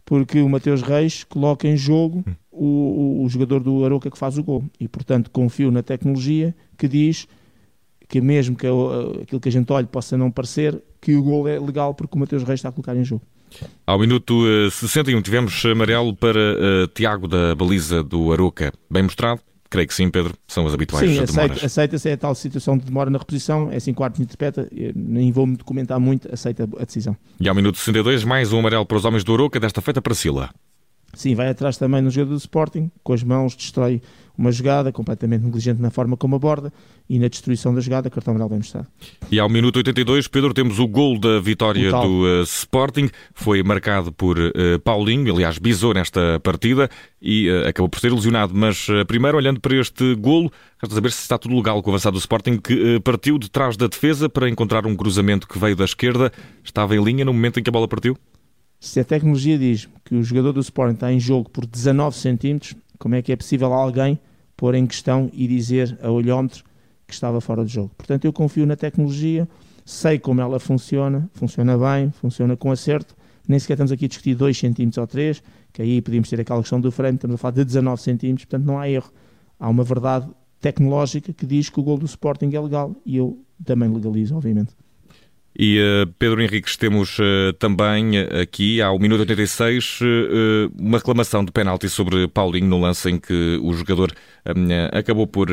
porque 0.08 0.40
o 0.40 0.48
Mateus 0.48 0.80
Reis 0.80 1.22
coloca 1.22 1.68
em 1.68 1.76
jogo 1.76 2.24
o, 2.50 2.64
o, 2.64 3.24
o, 3.24 3.28
jogador 3.28 3.60
do 3.60 3.84
Aroca 3.84 4.10
que 4.10 4.16
faz 4.16 4.38
o 4.38 4.42
gol. 4.42 4.64
E, 4.80 4.88
portanto, 4.88 5.30
confio 5.30 5.70
na 5.70 5.82
tecnologia 5.82 6.56
que 6.78 6.88
diz 6.88 7.28
que 8.08 8.18
mesmo 8.18 8.56
que 8.56 8.66
aquilo 9.22 9.38
que 9.38 9.50
a 9.50 9.52
gente 9.52 9.70
olhe 9.70 9.86
possa 9.86 10.16
não 10.16 10.30
parecer, 10.30 10.82
que 10.98 11.14
o 11.14 11.22
gol 11.22 11.46
é 11.46 11.60
legal 11.60 11.92
porque 11.92 12.16
o 12.16 12.18
Mateus 12.18 12.42
Reis 12.42 12.58
está 12.58 12.70
a 12.70 12.72
colocar 12.72 12.96
em 12.96 13.04
jogo. 13.04 13.20
Ao 13.86 13.98
minuto 13.98 14.44
61 14.70 15.18
eh, 15.18 15.22
tivemos 15.22 15.62
amarelo 15.66 16.16
para 16.16 16.40
uh, 16.40 16.88
Tiago 16.94 17.28
da 17.28 17.54
baliza 17.54 18.02
do 18.02 18.32
Aroca. 18.32 18.72
Bem 18.90 19.02
mostrado? 19.02 19.42
Creio 19.70 19.86
que 19.86 19.94
sim, 19.94 20.10
Pedro. 20.10 20.34
São 20.46 20.66
as 20.66 20.72
habituais 20.72 21.10
sim, 21.10 21.18
aceita, 21.18 21.66
aceita-se 21.66 22.10
a 22.10 22.16
tal 22.16 22.34
situação 22.34 22.78
de 22.78 22.86
demora 22.86 23.10
na 23.10 23.18
reposição, 23.18 23.70
é 23.70 23.76
assim 23.76 23.92
que 23.92 24.00
o 24.00 24.04
árbitro 24.04 24.22
interpreta, 24.22 24.68
nem 24.94 25.30
vou-me 25.30 25.56
documentar 25.56 26.00
muito, 26.00 26.32
aceita 26.32 26.68
a 26.78 26.84
decisão. 26.84 27.16
E 27.38 27.48
ao 27.48 27.54
minuto 27.54 27.76
62, 27.76 28.24
mais 28.24 28.52
um 28.52 28.60
amarelo 28.60 28.86
para 28.86 28.96
os 28.96 29.04
homens 29.04 29.24
do 29.24 29.32
Oroca, 29.32 29.60
desta 29.60 29.80
feita 29.82 30.00
para 30.00 30.14
Sila. 30.14 30.50
Sim, 31.18 31.34
vai 31.34 31.48
atrás 31.48 31.76
também 31.76 32.00
no 32.00 32.12
jogador 32.12 32.34
do 32.34 32.38
Sporting, 32.38 32.92
com 33.02 33.12
as 33.12 33.24
mãos 33.24 33.56
destrói 33.56 34.00
uma 34.38 34.52
jogada, 34.52 34.92
completamente 34.92 35.42
negligente 35.42 35.82
na 35.82 35.90
forma 35.90 36.16
como 36.16 36.36
aborda 36.36 36.72
e 37.10 37.18
na 37.18 37.26
destruição 37.26 37.74
da 37.74 37.80
jogada, 37.80 38.08
cartão 38.08 38.30
amarelo 38.30 38.50
bem 38.50 38.58
mostrado. 38.58 38.86
E 39.28 39.40
ao 39.40 39.48
minuto 39.48 39.78
82, 39.78 40.28
Pedro, 40.28 40.54
temos 40.54 40.78
o 40.78 40.86
gol 40.86 41.18
da 41.18 41.40
vitória 41.40 41.90
do 41.90 42.22
uh, 42.22 42.42
Sporting, 42.44 43.10
foi 43.34 43.64
marcado 43.64 44.12
por 44.12 44.38
uh, 44.38 44.78
Paulinho, 44.84 45.34
aliás, 45.34 45.58
bisou 45.58 45.92
nesta 45.92 46.38
partida 46.38 46.88
e 47.20 47.50
uh, 47.50 47.66
acabou 47.66 47.88
por 47.88 47.98
ser 47.98 48.06
ilusionado, 48.06 48.54
mas 48.54 48.86
primeiro, 49.08 49.36
olhando 49.36 49.58
para 49.58 49.76
este 49.76 50.14
golo, 50.14 50.52
resta 50.80 50.94
saber 50.94 51.10
se 51.10 51.22
está 51.22 51.36
tudo 51.36 51.56
legal 51.56 51.82
com 51.82 51.90
o 51.90 51.94
avançado 51.94 52.14
do 52.14 52.20
Sporting, 52.20 52.58
que 52.58 53.00
partiu 53.00 53.40
de 53.40 53.50
trás 53.50 53.76
da 53.76 53.88
defesa 53.88 54.28
para 54.28 54.48
encontrar 54.48 54.86
um 54.86 54.94
cruzamento 54.94 55.48
que 55.48 55.58
veio 55.58 55.74
da 55.74 55.84
esquerda, 55.84 56.30
estava 56.62 56.94
em 56.94 57.02
linha 57.02 57.24
no 57.24 57.32
momento 57.32 57.58
em 57.58 57.62
que 57.64 57.70
a 57.70 57.72
bola 57.72 57.88
partiu? 57.88 58.16
Se 58.80 59.00
a 59.00 59.04
tecnologia 59.04 59.58
diz 59.58 59.88
que 60.04 60.14
o 60.14 60.22
jogador 60.22 60.52
do 60.52 60.60
Sporting 60.60 60.94
está 60.94 61.12
em 61.12 61.18
jogo 61.18 61.50
por 61.50 61.66
19 61.66 62.16
centímetros, 62.16 62.76
como 62.96 63.16
é 63.16 63.22
que 63.22 63.32
é 63.32 63.36
possível 63.36 63.72
alguém 63.72 64.18
pôr 64.56 64.74
em 64.76 64.86
questão 64.86 65.28
e 65.32 65.48
dizer 65.48 65.98
a 66.00 66.10
olhómetro 66.10 66.62
que 67.04 67.12
estava 67.12 67.40
fora 67.40 67.64
de 67.64 67.72
jogo? 67.72 67.90
Portanto, 67.96 68.24
eu 68.24 68.32
confio 68.32 68.64
na 68.66 68.76
tecnologia, 68.76 69.48
sei 69.84 70.16
como 70.18 70.40
ela 70.40 70.60
funciona, 70.60 71.28
funciona 71.34 71.76
bem, 71.76 72.12
funciona 72.12 72.56
com 72.56 72.70
acerto. 72.70 73.16
Nem 73.48 73.58
sequer 73.58 73.74
estamos 73.74 73.90
aqui 73.90 74.04
a 74.04 74.08
discutir 74.08 74.36
2 74.36 74.56
centímetros 74.56 74.98
ou 74.98 75.06
3, 75.06 75.42
que 75.72 75.82
aí 75.82 76.00
podíamos 76.00 76.28
ter 76.28 76.40
aquela 76.40 76.60
questão 76.60 76.80
do 76.80 76.92
frame, 76.92 77.16
estamos 77.16 77.34
a 77.34 77.38
falar 77.38 77.52
de 77.52 77.64
19 77.64 78.00
centímetros, 78.00 78.44
portanto 78.44 78.64
não 78.64 78.78
há 78.78 78.88
erro. 78.88 79.10
Há 79.58 79.68
uma 79.68 79.82
verdade 79.82 80.28
tecnológica 80.60 81.32
que 81.32 81.46
diz 81.46 81.68
que 81.68 81.80
o 81.80 81.82
gol 81.82 81.98
do 81.98 82.06
Sporting 82.06 82.50
é 82.54 82.60
legal 82.60 82.94
e 83.04 83.16
eu 83.16 83.42
também 83.64 83.88
legalizo, 83.92 84.36
obviamente. 84.36 84.72
E 85.56 85.80
uh, 85.80 86.06
Pedro 86.18 86.40
Henriques, 86.40 86.76
temos 86.76 87.18
uh, 87.18 87.52
também 87.58 88.20
uh, 88.20 88.40
aqui, 88.42 88.80
ao 88.80 88.98
minuto 88.98 89.20
86, 89.20 90.00
uma 90.78 90.98
reclamação 90.98 91.44
de 91.44 91.50
penalti 91.50 91.88
sobre 91.88 92.28
Paulinho 92.28 92.66
no 92.66 92.80
lance 92.80 93.10
em 93.10 93.18
que 93.18 93.58
o 93.62 93.72
jogador 93.72 94.12
acabou 94.92 95.26
por 95.26 95.48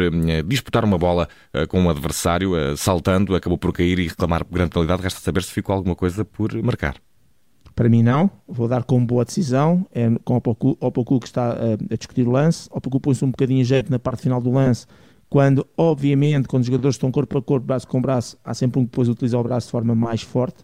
disputar 0.45 0.85
uma 0.85 0.97
bola 0.97 1.27
com 1.67 1.81
um 1.81 1.89
adversário, 1.89 2.51
saltando, 2.77 3.35
acabou 3.35 3.57
por 3.57 3.73
cair 3.73 3.99
e 3.99 4.07
reclamar 4.07 4.45
por 4.45 4.55
grande 4.55 4.71
penalidade. 4.71 5.01
Resta 5.01 5.19
saber 5.19 5.43
se 5.43 5.51
ficou 5.51 5.75
alguma 5.75 5.95
coisa 5.95 6.23
por 6.23 6.53
marcar. 6.63 6.95
Para 7.75 7.89
mim 7.89 8.01
não, 8.01 8.31
vou 8.47 8.69
dar 8.69 8.83
como 8.83 9.05
boa 9.05 9.25
decisão, 9.25 9.85
é 9.93 10.09
com 10.23 10.35
o 10.35 10.77
Opoku 10.79 11.19
que 11.19 11.27
está 11.27 11.51
a 11.51 11.95
discutir 11.97 12.25
o 12.25 12.31
lance, 12.31 12.69
o 12.71 12.77
Opoku 12.77 13.01
põe-se 13.01 13.25
um 13.25 13.31
bocadinho 13.31 13.59
em 13.59 13.65
jeito 13.65 13.91
na 13.91 13.99
parte 13.99 14.21
final 14.21 14.39
do 14.39 14.51
lance, 14.51 14.85
quando, 15.35 15.67
obviamente, 15.75 16.47
quando 16.47 16.61
os 16.61 16.67
jogadores 16.67 16.95
estão 16.95 17.11
corpo 17.11 17.37
a 17.37 17.41
corpo, 17.41 17.67
braço 17.67 17.85
com 17.85 18.01
braço, 18.01 18.37
há 18.41 18.53
sempre 18.53 18.79
um 18.79 18.85
que 18.85 18.91
depois 18.91 19.09
utiliza 19.09 19.37
o 19.37 19.43
braço 19.43 19.67
de 19.67 19.71
forma 19.71 19.93
mais 19.93 20.21
forte, 20.21 20.63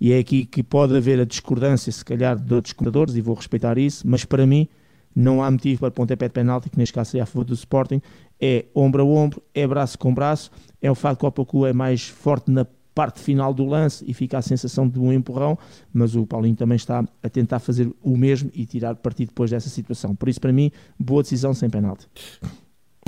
e 0.00 0.14
é 0.14 0.18
aqui 0.18 0.46
que 0.46 0.62
pode 0.62 0.96
haver 0.96 1.20
a 1.20 1.26
discordância, 1.26 1.92
se 1.92 2.02
calhar, 2.02 2.34
de 2.34 2.54
outros 2.54 2.72
comentadores, 2.72 3.16
e 3.16 3.20
vou 3.20 3.34
respeitar 3.34 3.76
isso, 3.76 4.08
mas 4.08 4.24
para 4.24 4.46
mim 4.46 4.66
não 5.14 5.42
há 5.42 5.50
motivo 5.50 5.80
para 5.80 5.90
pontapé 5.90 6.26
de 6.26 6.32
penalti, 6.32 6.70
que 6.70 6.78
neste 6.78 6.94
caso 6.94 7.10
seria 7.10 7.24
a 7.24 7.26
favor 7.26 7.44
do 7.44 7.52
Sporting, 7.52 8.00
é 8.40 8.64
ombro 8.74 9.02
a 9.02 9.04
ombro, 9.04 9.42
é 9.54 9.66
braço 9.66 9.98
com 9.98 10.14
braço, 10.14 10.50
é 10.80 10.90
o 10.90 10.94
fato 10.94 11.18
que 11.18 11.26
o 11.26 11.28
Opacu 11.28 11.66
é 11.66 11.74
mais 11.74 12.08
forte 12.08 12.50
na 12.50 12.66
parte 12.94 13.20
final 13.20 13.52
do 13.52 13.66
lance 13.66 14.02
e 14.08 14.14
fica 14.14 14.38
a 14.38 14.42
sensação 14.42 14.88
de 14.88 14.98
um 14.98 15.12
empurrão, 15.12 15.58
mas 15.92 16.16
o 16.16 16.24
Paulinho 16.24 16.56
também 16.56 16.76
está 16.76 17.04
a 17.22 17.28
tentar 17.28 17.58
fazer 17.58 17.92
o 18.02 18.16
mesmo 18.16 18.50
e 18.54 18.64
tirar 18.64 18.94
partido 18.94 19.28
depois 19.28 19.50
dessa 19.50 19.68
situação. 19.68 20.16
Por 20.16 20.30
isso, 20.30 20.40
para 20.40 20.50
mim, 20.50 20.70
boa 20.98 21.22
decisão 21.22 21.52
sem 21.52 21.68
penalti. 21.68 22.08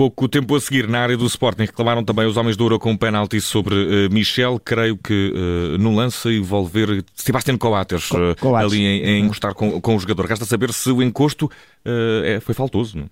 Pouco 0.01 0.27
tempo 0.27 0.57
a 0.57 0.61
seguir, 0.63 0.89
na 0.89 1.01
área 1.01 1.15
do 1.15 1.27
Sporting, 1.27 1.65
reclamaram 1.65 2.03
também 2.03 2.27
os 2.27 2.39
homens 2.39 2.57
do 2.57 2.65
Ouro 2.65 2.79
com 2.79 2.93
um 2.93 2.97
penalti 2.97 3.39
sobre 3.39 3.75
uh, 3.75 4.11
Michel. 4.11 4.59
Creio 4.59 4.97
que 4.97 5.31
uh, 5.31 5.77
no 5.77 5.95
lance 5.95 6.27
envolver 6.31 7.05
Sebastião 7.15 7.59
Coates, 7.59 8.11
uh, 8.13 8.57
ali 8.57 8.81
em, 8.81 9.03
em 9.03 9.25
encostar 9.27 9.53
com, 9.53 9.79
com 9.79 9.95
o 9.95 10.01
jogador. 10.01 10.25
Resta 10.25 10.47
saber 10.47 10.73
se 10.73 10.91
o 10.91 11.03
encosto 11.03 11.51
é, 11.85 12.39
foi 12.41 12.55
faltoso. 12.55 12.97
Não? 12.97 13.11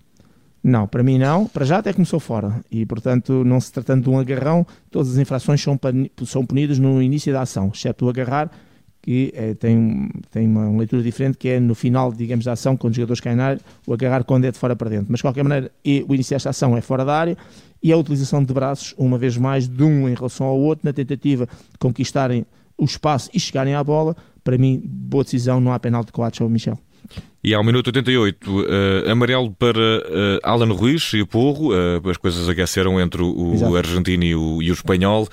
Não, 0.65 0.89
para 0.89 1.03
mim 1.03 1.19
não. 1.19 1.45
Para 1.45 1.67
já 1.67 1.77
até 1.77 1.93
começou 1.93 2.19
fora. 2.19 2.59
E, 2.73 2.87
portanto, 2.87 3.45
não 3.45 3.61
se 3.61 3.71
tratando 3.71 4.05
de 4.05 4.09
um 4.09 4.19
agarrão, 4.19 4.67
todas 4.91 5.13
as 5.13 5.19
infrações 5.19 5.61
são, 5.61 5.79
são 6.25 6.47
punidas 6.47 6.79
no 6.79 7.03
início 7.03 7.31
da 7.35 7.43
ação, 7.43 7.71
exceto 7.75 8.07
o 8.07 8.09
agarrar, 8.09 8.51
que 9.09 9.33
é, 9.35 9.55
tem, 9.55 10.11
tem 10.31 10.47
uma 10.47 10.69
leitura 10.69 11.03
diferente, 11.03 11.39
que 11.39 11.49
é 11.49 11.59
no 11.59 11.75
final, 11.75 12.13
digamos, 12.13 12.45
da 12.45 12.53
ação, 12.53 12.77
quando 12.77 12.91
os 12.91 12.97
jogadores 12.97 13.23
caem 13.23 13.37
na 13.37 13.47
área, 13.47 13.61
o 13.87 13.95
agarrar 13.95 14.23
quando 14.23 14.45
é 14.45 14.51
de 14.51 14.59
fora 14.59 14.77
para 14.77 14.91
dentro. 14.91 15.07
Mas, 15.09 15.21
de 15.21 15.23
qualquer 15.23 15.43
maneira, 15.43 15.71
o 16.07 16.15
início 16.15 16.35
desta 16.35 16.51
ação 16.51 16.77
é 16.77 16.83
fora 16.83 17.07
da 17.07 17.19
área 17.19 17.35
e 17.83 17.91
a 17.91 17.97
utilização 17.97 18.45
de 18.45 18.53
braços, 18.53 18.95
uma 18.99 19.17
vez 19.17 19.39
mais, 19.39 19.67
de 19.67 19.83
um 19.83 20.07
em 20.11 20.15
relação 20.15 20.47
ao 20.47 20.61
outro, 20.61 20.85
na 20.85 20.93
tentativa 20.93 21.47
de 21.47 21.79
conquistarem 21.79 22.45
o 22.77 22.85
espaço 22.85 23.31
e 23.33 23.41
chegarem 23.41 23.75
à 23.75 23.83
bola. 23.83 24.15
Para 24.45 24.59
mim, 24.59 24.79
boa 24.85 25.25
decisão, 25.25 25.59
não 25.59 25.73
há 25.73 25.79
penal 25.79 26.05
de 26.05 26.13
Coates 26.13 26.43
ou 26.43 26.51
Michel. 26.51 26.79
E 27.43 27.55
ao 27.55 27.63
minuto 27.63 27.87
88, 27.87 28.51
uh, 28.51 28.65
eh, 29.07 29.11
amarelo 29.11 29.53
para 29.53 29.79
uh, 29.79 30.41
Alan 30.43 30.73
Ruiz 30.73 31.13
e 31.15 31.23
o 31.23 31.27
Porro. 31.27 31.71
Uh, 31.71 32.11
as 32.11 32.17
coisas 32.17 32.49
aqueceram 32.49 33.01
entre 33.01 33.23
o, 33.23 33.77
argentino 33.77 34.25
e 34.25 34.35
o, 34.35 34.61
e 34.61 34.71
o 34.71 34.75
espanhol, 34.75 35.29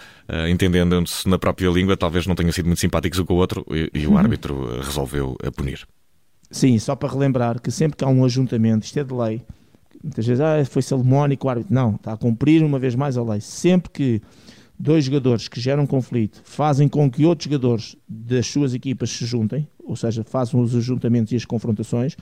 entendendo-se 0.48 1.28
na 1.28 1.40
própria 1.40 1.70
língua. 1.70 1.98
Talvez 1.98 2.28
não 2.28 2.36
tenham 2.36 2.52
sido 2.52 2.68
muito 2.68 2.80
simpáticos 2.80 3.20
um 3.20 3.26
com 3.26 3.34
o 3.34 3.38
outro 3.38 3.66
e, 3.72 3.90
e 3.94 4.06
o 4.06 4.12
uhum. 4.12 4.18
árbitro 4.18 4.82
resolveu 4.82 5.36
punir. 5.56 5.86
Sim, 6.52 6.78
só 6.78 6.96
para 6.96 7.12
relembrar 7.12 7.60
que 7.60 7.72
sempre 7.72 7.98
que 7.98 8.04
há 8.04 8.08
um 8.08 8.24
ajuntamento, 8.24 8.86
isto 8.86 9.00
é 9.00 9.04
de 9.04 9.14
lei, 9.14 9.42
muitas 10.04 10.26
vezes 10.26 10.40
ah, 10.40 10.64
foi 10.64 10.84
salomónico 10.84 11.48
o 11.48 11.50
árbitro. 11.50 11.74
Não, 11.74 11.96
está 11.96 12.14
a 12.14 12.18
cumprir 12.18 12.64
uma 12.64 12.78
vez 12.78 12.96
mais 12.96 13.18
a 13.18 13.24
lei. 13.24 13.42
Sempre 13.42 13.90
que 13.92 14.22
dois 14.78 15.06
jogadores 15.06 15.48
que 15.48 15.60
geram 15.60 15.86
conflito 15.86 16.42
fazem 16.44 16.88
com 16.88 17.10
que 17.10 17.26
outros 17.26 17.46
jogadores 17.46 17.96
das 18.08 18.48
suas 18.48 18.74
equipas 18.74 19.10
se 19.10 19.26
juntem, 19.26 19.68
ou 19.84 19.96
seja, 19.96 20.24
façam 20.24 20.60
os 20.60 20.76
ajuntamentos 20.76 21.32
e 21.32 21.36
as 21.36 21.46
confrontações, 21.46 22.16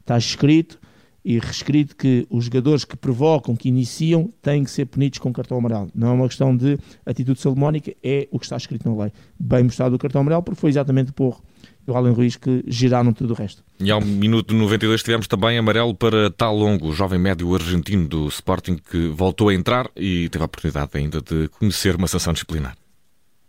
está 0.00 0.16
escrito 0.16 0.78
e 1.24 1.40
reescrito 1.40 1.96
que 1.96 2.24
os 2.30 2.44
jogadores 2.44 2.84
que 2.84 2.96
provocam, 2.96 3.56
que 3.56 3.68
iniciam, 3.68 4.32
têm 4.40 4.62
que 4.62 4.70
ser 4.70 4.86
punidos 4.86 5.18
com 5.18 5.32
cartão 5.32 5.58
amarelo. 5.58 5.90
Não 5.92 6.08
é 6.08 6.12
uma 6.12 6.28
questão 6.28 6.56
de 6.56 6.78
atitude 7.04 7.40
salomónica, 7.40 7.92
é 8.00 8.28
o 8.30 8.38
que 8.38 8.44
está 8.46 8.56
escrito 8.56 8.88
na 8.88 9.02
lei. 9.02 9.12
Bem 9.36 9.64
mostrado 9.64 9.96
o 9.96 9.98
cartão 9.98 10.20
amarelo, 10.20 10.44
porque 10.44 10.60
foi 10.60 10.70
exatamente 10.70 11.10
o 11.10 11.12
Porro 11.12 11.42
e 11.86 11.90
o 11.90 11.96
Alan 11.96 12.12
Ruiz 12.12 12.36
que 12.36 12.64
giraram 12.66 13.12
tudo 13.12 13.32
o 13.32 13.36
resto. 13.36 13.62
E 13.78 13.90
ao 13.90 14.00
minuto 14.00 14.54
92 14.54 15.02
tivemos 15.02 15.26
também 15.26 15.58
amarelo 15.58 15.94
para 15.94 16.30
Talongo, 16.30 16.88
o 16.88 16.92
jovem 16.92 17.18
médio 17.18 17.54
argentino 17.54 18.08
do 18.08 18.28
Sporting 18.28 18.76
que 18.76 19.08
voltou 19.08 19.48
a 19.48 19.54
entrar 19.54 19.90
e 19.96 20.28
teve 20.28 20.42
a 20.42 20.46
oportunidade 20.46 20.90
ainda 20.94 21.20
de 21.20 21.48
conhecer 21.48 21.96
uma 21.96 22.08
sanção 22.08 22.32
disciplinar. 22.32 22.74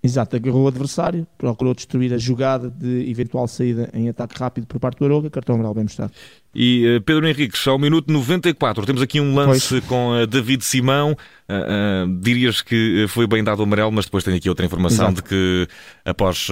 Exato, 0.02 0.36
agarrou 0.36 0.66
o 0.66 0.68
adversário, 0.68 1.26
procurou 1.38 1.74
destruir 1.74 2.14
a 2.14 2.18
jogada 2.18 2.70
de 2.70 3.10
eventual 3.10 3.48
saída 3.48 3.90
em 3.94 4.08
ataque 4.08 4.38
rápido 4.38 4.68
por 4.68 4.80
parte 4.80 5.00
do 5.00 5.06
Aroga, 5.06 5.30
cartão 5.30 5.56
amarelo 5.56 5.74
bem 5.74 5.84
mostrado. 5.84 6.14
E 6.54 6.98
uh, 6.98 7.02
Pedro 7.02 7.28
Henriques, 7.28 7.68
ao 7.68 7.80
minuto 7.80 8.12
94, 8.14 8.86
temos 8.86 9.02
aqui 9.02 9.20
um 9.20 9.36
lance 9.36 9.70
pois. 9.70 9.86
com 9.86 10.12
uh, 10.12 10.28
David 10.28 10.64
Simão. 10.64 11.18
Uh, 11.50 12.20
dirias 12.20 12.62
que 12.62 13.06
foi 13.10 13.26
bem 13.26 13.44
dado 13.44 13.60
o 13.60 13.64
amarelo, 13.64 13.92
mas 13.92 14.06
depois 14.06 14.24
tenho 14.24 14.38
aqui 14.38 14.50
outra 14.50 14.66
informação 14.66 15.08
Exato. 15.08 15.24
de 15.24 15.30
que, 15.30 15.68
após 16.06 16.50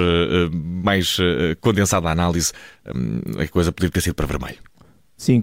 mais 0.83 1.17
condensada 1.59 2.09
análise, 2.09 2.51
a 3.37 3.47
coisa 3.47 3.71
poderia 3.71 3.91
ter 3.91 4.01
sido 4.01 4.15
para 4.15 4.25
vermelho. 4.25 4.57
Sim, 5.17 5.41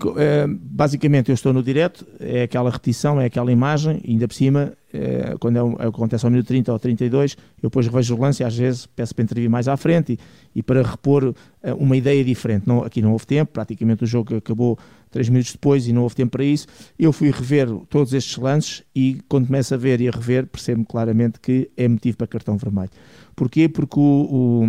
basicamente 0.50 1.30
eu 1.30 1.34
estou 1.34 1.50
no 1.50 1.62
direto, 1.62 2.06
é 2.20 2.42
aquela 2.42 2.70
repetição, 2.70 3.18
é 3.18 3.24
aquela 3.24 3.50
imagem, 3.50 4.02
ainda 4.06 4.28
por 4.28 4.34
cima 4.34 4.74
eh, 4.92 5.34
quando 5.40 5.56
é, 5.56 5.86
acontece 5.86 6.26
ao 6.26 6.30
minuto 6.30 6.46
30 6.46 6.70
ou 6.70 6.78
32, 6.78 7.36
eu 7.62 7.70
depois 7.70 7.86
revejo 7.86 8.14
o 8.14 8.20
lance 8.20 8.42
e 8.42 8.44
às 8.44 8.56
vezes 8.56 8.84
peço 8.84 9.14
para 9.14 9.24
intervir 9.24 9.48
mais 9.48 9.68
à 9.68 9.76
frente 9.76 10.12
e, 10.12 10.58
e 10.58 10.62
para 10.62 10.82
repor 10.82 11.34
eh, 11.62 11.72
uma 11.72 11.96
ideia 11.96 12.22
diferente. 12.22 12.64
Não, 12.66 12.84
aqui 12.84 13.00
não 13.00 13.12
houve 13.12 13.26
tempo, 13.26 13.52
praticamente 13.52 14.04
o 14.04 14.06
jogo 14.06 14.36
acabou 14.36 14.78
3 15.12 15.28
minutos 15.28 15.52
depois 15.52 15.86
e 15.86 15.92
não 15.92 16.02
houve 16.02 16.16
tempo 16.16 16.32
para 16.32 16.44
isso. 16.44 16.66
Eu 16.98 17.12
fui 17.12 17.30
rever 17.30 17.68
todos 17.88 18.12
estes 18.12 18.36
lances 18.36 18.82
e 18.94 19.20
quando 19.28 19.46
começo 19.46 19.72
a 19.74 19.76
ver 19.76 20.00
e 20.00 20.08
a 20.08 20.10
rever, 20.10 20.46
percebo 20.46 20.84
claramente 20.84 21.38
que 21.38 21.70
é 21.76 21.86
motivo 21.86 22.16
para 22.16 22.26
cartão 22.26 22.56
vermelho. 22.56 22.90
Porquê? 23.36 23.68
Porque 23.68 23.98
o, 23.98 24.02
o, 24.02 24.64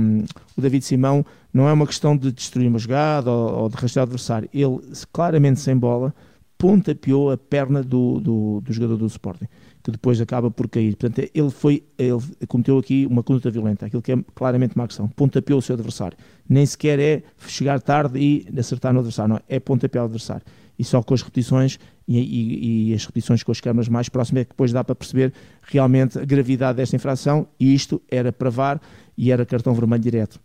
o 0.56 0.62
David 0.62 0.86
Simão 0.86 1.26
não 1.54 1.68
é 1.68 1.74
uma 1.74 1.88
questão 1.88 2.16
de 2.16 2.32
destruir 2.32 2.68
uma 2.68 2.80
jogada 2.80 3.32
ou, 3.32 3.64
ou 3.64 3.70
de 3.70 3.76
rastrear 3.76 4.04
o 4.04 4.08
adversário. 4.08 4.50
Ele, 4.54 4.80
claramente 5.12 5.60
sem 5.60 5.76
bola, 5.76 6.14
pontapeou 6.58 7.32
a 7.32 7.38
perna 7.38 7.82
do, 7.82 8.20
do, 8.20 8.62
do 8.62 8.74
jogador 8.74 8.98
do 8.98 9.06
Sporting 9.08 9.48
que 9.84 9.92
depois 9.92 10.20
acaba 10.22 10.50
por 10.50 10.70
cair. 10.70 10.96
Portanto, 10.96 11.30
ele 11.34 11.50
foi, 11.50 11.84
ele 11.98 12.22
cometeu 12.48 12.78
aqui 12.78 13.06
uma 13.06 13.22
conduta 13.22 13.52
violenta, 13.52 13.86
aquilo 13.86 14.02
que 14.02 14.14
é 14.14 14.18
claramente 14.34 14.76
uma 14.76 14.86
agressão, 14.86 15.10
pontapeou 15.10 15.60
o 15.60 15.62
seu 15.62 15.74
adversário. 15.74 16.18
Nem 16.48 16.66
sequer 16.66 17.00
é 17.00 17.24
chegar 17.48 17.82
tarde 17.82 18.18
e 18.18 18.48
acertar 18.58 18.94
no 18.94 19.00
adversário, 19.00 19.34
não, 19.34 19.42
é 19.50 19.60
pontapear 19.60 20.04
o 20.04 20.06
adversário. 20.06 20.44
E 20.80 20.84
só 20.84 21.04
com 21.04 21.14
as 21.14 21.22
repetições 21.22 21.78
e, 22.08 22.18
e, 22.18 22.92
e, 22.92 22.94
as 22.94 23.06
repetições 23.06 23.44
com 23.44 23.52
as 23.52 23.60
câmaras 23.60 23.90
mais 23.90 24.10
próximas 24.10 24.42
é 24.42 24.46
que 24.46 24.52
depois 24.52 24.72
dá 24.72 24.84
para 24.84 24.96
perceber 24.96 25.34
realmente 25.62 26.18
a 26.18 26.26
gravidade 26.26 26.78
desta 26.78 26.96
infração 26.96 27.48
e 27.60 27.74
isto 27.76 28.02
era 28.10 28.32
para 28.32 28.50
VAR 28.50 28.82
e 29.18 29.32
era 29.32 29.46
cartão 29.46 29.74
vermelho 29.74 30.02
direto. 30.02 30.40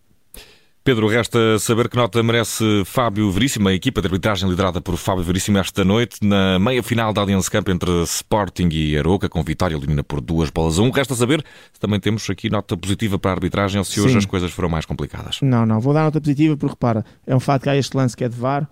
Pedro, 0.88 1.07
resta 1.07 1.59
saber 1.59 1.87
que 1.87 1.99
nota 1.99 2.23
merece 2.23 2.64
Fábio 2.87 3.30
Veríssimo, 3.30 3.68
a 3.68 3.75
equipa 3.75 4.00
de 4.00 4.07
arbitragem 4.07 4.49
liderada 4.49 4.80
por 4.80 4.97
Fábio 4.97 5.23
Veríssimo 5.23 5.59
esta 5.59 5.85
noite, 5.85 6.16
na 6.23 6.59
meia-final 6.59 7.12
da 7.12 7.21
Allianz 7.21 7.47
Cup 7.47 7.68
entre 7.68 7.90
Sporting 8.04 8.71
e 8.73 8.97
Aroca, 8.97 9.28
com 9.28 9.42
vitória 9.42 9.76
elimina 9.76 10.02
por 10.02 10.23
duas 10.23 10.49
bolas 10.49 10.78
a 10.78 10.83
um. 10.83 10.90
Resta 10.90 11.14
saber 11.14 11.45
se 11.75 11.78
também 11.78 12.00
temos 12.00 12.30
aqui 12.30 12.49
nota 12.49 12.75
positiva 12.75 13.18
para 13.18 13.33
a 13.33 13.35
arbitragem 13.35 13.78
ou 13.78 13.85
se 13.85 14.00
hoje 14.00 14.12
Sim. 14.12 14.18
as 14.21 14.25
coisas 14.25 14.50
foram 14.50 14.71
mais 14.71 14.87
complicadas. 14.87 15.40
Não, 15.42 15.66
não, 15.66 15.78
vou 15.78 15.92
dar 15.92 16.04
nota 16.04 16.23
positiva 16.23 16.57
porque, 16.57 16.73
repara, 16.73 17.04
é 17.26 17.37
um 17.37 17.40
fato 17.40 17.64
que 17.64 17.68
há 17.68 17.76
este 17.76 17.95
lance 17.95 18.16
que 18.16 18.25
é 18.25 18.28
de 18.30 18.37
VAR, 18.37 18.66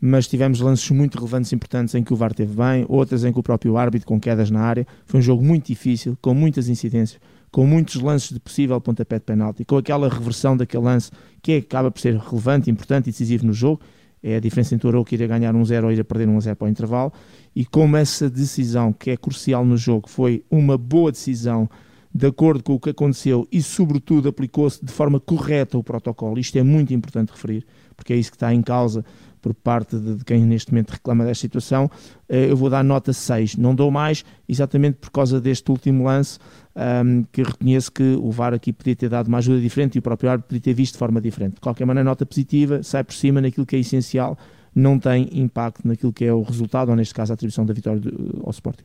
mas 0.00 0.26
tivemos 0.26 0.60
lances 0.60 0.90
muito 0.90 1.16
relevantes 1.16 1.52
e 1.52 1.54
importantes 1.54 1.94
em 1.94 2.02
que 2.02 2.12
o 2.12 2.16
VAR 2.16 2.32
teve 2.32 2.54
bem, 2.54 2.86
outras 2.88 3.24
em 3.24 3.32
que 3.32 3.38
o 3.38 3.42
próprio 3.42 3.76
árbitro 3.76 4.06
com 4.06 4.18
quedas 4.18 4.50
na 4.50 4.60
área. 4.60 4.86
Foi 5.04 5.20
um 5.20 5.22
jogo 5.22 5.44
muito 5.44 5.66
difícil, 5.66 6.16
com 6.20 6.32
muitas 6.32 6.68
incidências 6.68 7.20
com 7.50 7.66
muitos 7.66 7.96
lances 7.96 8.30
de 8.30 8.38
possível 8.38 8.80
pontapé 8.80 9.18
de 9.18 9.24
penalti, 9.24 9.64
com 9.64 9.76
aquela 9.76 10.08
reversão 10.08 10.56
daquele 10.56 10.84
lance 10.84 11.10
que 11.42 11.56
acaba 11.56 11.90
por 11.90 12.00
ser 12.00 12.16
relevante, 12.16 12.70
importante 12.70 13.08
e 13.08 13.10
decisivo 13.10 13.46
no 13.46 13.52
jogo, 13.52 13.80
é 14.22 14.36
a 14.36 14.40
diferença 14.40 14.74
entre 14.74 14.86
o 14.86 14.90
Aroca 14.90 15.14
ir 15.14 15.22
a 15.22 15.26
ganhar 15.26 15.54
1-0 15.54 15.82
um 15.82 15.86
ou 15.86 15.92
ir 15.92 16.00
a 16.00 16.04
perder 16.04 16.28
1-0 16.28 16.52
um 16.52 16.54
para 16.54 16.66
o 16.66 16.68
intervalo, 16.68 17.12
e 17.54 17.64
como 17.64 17.96
essa 17.96 18.28
decisão 18.30 18.92
que 18.92 19.10
é 19.10 19.16
crucial 19.16 19.64
no 19.64 19.76
jogo 19.76 20.08
foi 20.08 20.44
uma 20.50 20.76
boa 20.76 21.10
decisão 21.10 21.68
de 22.12 22.26
acordo 22.26 22.62
com 22.62 22.74
o 22.74 22.80
que 22.80 22.90
aconteceu 22.90 23.46
e 23.52 23.62
sobretudo 23.62 24.28
aplicou-se 24.28 24.84
de 24.84 24.92
forma 24.92 25.18
correta 25.20 25.78
o 25.78 25.82
protocolo, 25.82 26.38
isto 26.38 26.56
é 26.58 26.62
muito 26.62 26.92
importante 26.92 27.30
referir, 27.30 27.64
porque 27.96 28.12
é 28.12 28.16
isso 28.16 28.30
que 28.30 28.36
está 28.36 28.52
em 28.52 28.62
causa 28.62 29.04
por 29.40 29.54
parte 29.54 29.96
de, 29.96 30.24
quem 30.24 30.44
neste 30.44 30.72
momento 30.72 30.90
reclama 30.90 31.24
desta 31.24 31.40
situação, 31.40 31.90
eh, 32.28 32.50
eu 32.50 32.56
vou 32.56 32.70
dar 32.70 32.82
nota 32.82 33.12
6. 33.12 33.56
Não 33.56 33.74
dou 33.74 33.90
mais, 33.90 34.24
exatamente 34.48 34.98
por 34.98 35.10
causa 35.10 35.40
deste 35.40 35.70
último 35.70 36.04
lance, 36.04 36.38
um, 36.76 37.24
que 37.32 37.42
reconheço 37.42 37.90
que 37.90 38.16
o 38.20 38.30
VAR 38.30 38.54
aqui 38.54 38.72
podia 38.72 38.94
ter 38.94 39.08
dado 39.08 39.28
uma 39.28 39.38
ajuda 39.38 39.60
diferente 39.60 39.96
e 39.96 39.98
o 39.98 40.02
próprio 40.02 40.30
árbitro 40.30 40.48
podia 40.48 40.60
ter 40.60 40.74
visto 40.74 40.94
de 40.94 40.98
forma 40.98 41.20
diferente. 41.20 41.54
De 41.54 41.60
qualquer 41.60 41.84
maneira, 41.84 42.04
nota 42.04 42.24
positiva, 42.24 42.82
sai 42.82 43.02
por 43.02 43.14
cima 43.14 43.40
naquilo 43.40 43.66
que 43.66 43.76
é 43.76 43.78
essencial 43.78 44.38
não 44.74 44.98
tem 44.98 45.28
impacto 45.32 45.86
naquilo 45.86 46.12
que 46.12 46.24
é 46.24 46.32
o 46.32 46.42
resultado, 46.42 46.90
ou 46.90 46.96
neste 46.96 47.14
caso 47.14 47.32
a 47.32 47.34
atribuição 47.34 47.64
da 47.64 47.74
vitória 47.74 48.00
ao 48.44 48.50
Sporting. 48.50 48.84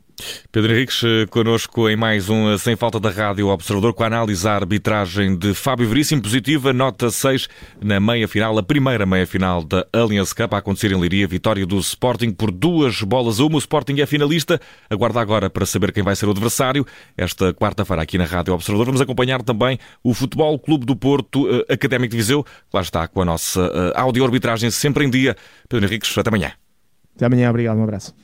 Pedro 0.51 0.71
Henriques, 0.71 1.03
eh, 1.03 1.25
connosco 1.29 1.89
em 1.89 1.95
mais 1.95 2.29
um 2.29 2.49
eh, 2.49 2.57
Sem 2.57 2.75
Falta 2.75 2.99
da 2.99 3.09
Rádio 3.09 3.47
Observador, 3.47 3.93
com 3.93 4.03
a 4.03 4.07
análise 4.07 4.47
à 4.47 4.55
arbitragem 4.55 5.37
de 5.37 5.53
Fábio 5.53 5.87
Veríssimo, 5.87 6.21
positiva, 6.21 6.71
nota 6.71 7.11
6 7.11 7.49
na 7.81 7.99
meia-final, 7.99 8.57
a 8.57 8.63
primeira 8.63 9.05
meia-final 9.05 9.63
da 9.63 9.85
Allianz 9.91 10.31
Cup, 10.31 10.53
a 10.53 10.57
acontecer 10.57 10.91
em 10.91 10.99
Liria, 10.99 11.27
vitória 11.27 11.65
do 11.65 11.77
Sporting 11.79 12.31
por 12.31 12.51
duas 12.51 13.01
bolas 13.01 13.39
a 13.39 13.43
uma. 13.43 13.55
O 13.55 13.59
Sporting 13.59 13.99
é 13.99 14.05
finalista, 14.05 14.59
aguarda 14.89 15.19
agora 15.19 15.49
para 15.49 15.65
saber 15.65 15.91
quem 15.91 16.03
vai 16.03 16.15
ser 16.15 16.27
o 16.27 16.31
adversário. 16.31 16.85
Esta 17.17 17.53
quarta-feira 17.53 18.01
aqui 18.01 18.17
na 18.17 18.25
Rádio 18.25 18.53
Observador 18.53 18.85
vamos 18.85 19.01
acompanhar 19.01 19.41
também 19.43 19.77
o 20.01 20.13
Futebol 20.13 20.57
Clube 20.57 20.85
do 20.85 20.95
Porto 20.95 21.47
eh, 21.49 21.73
Académico 21.73 22.11
de 22.11 22.17
Viseu, 22.17 22.45
lá 22.73 22.79
está 22.79 23.05
com 23.07 23.21
a 23.21 23.25
nossa 23.25 23.91
áudio-arbitragem 23.95 24.71
sempre 24.71 25.05
em 25.05 25.09
dia. 25.09 25.35
Pedro 25.75 25.89
Henriques, 25.89 26.17
até 26.17 26.29
amanhã. 26.29 26.53
Até 27.15 27.25
amanhã, 27.25 27.49
obrigado, 27.49 27.77
um 27.77 27.83
abraço. 27.83 28.15